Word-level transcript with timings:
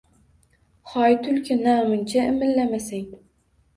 Hoy, 0.93 1.13
Tulki, 1.27 1.55
namuncha 1.67 2.21
imillamasang? 2.33 3.05